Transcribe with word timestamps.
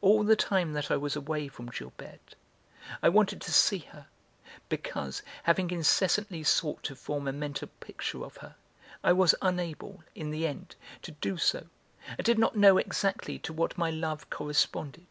All 0.00 0.24
the 0.24 0.36
time 0.36 0.72
that 0.72 0.90
I 0.90 0.96
was 0.96 1.16
away 1.16 1.46
from 1.46 1.68
Gilberte, 1.70 2.34
I 3.02 3.10
wanted 3.10 3.42
to 3.42 3.52
see 3.52 3.80
her, 3.90 4.06
because, 4.70 5.20
having 5.42 5.70
incessantly 5.70 6.42
sought 6.44 6.82
to 6.84 6.96
form 6.96 7.28
a 7.28 7.32
mental 7.34 7.68
picture 7.78 8.24
of 8.24 8.38
her, 8.38 8.56
I 9.04 9.12
was 9.12 9.34
unable, 9.42 10.02
in 10.14 10.30
the 10.30 10.46
end, 10.46 10.76
to 11.02 11.10
do 11.12 11.36
so, 11.36 11.66
and 12.16 12.24
did 12.24 12.38
not 12.38 12.56
know 12.56 12.78
exactly 12.78 13.38
to 13.40 13.52
what 13.52 13.76
my 13.76 13.90
love 13.90 14.30
corresponded. 14.30 15.04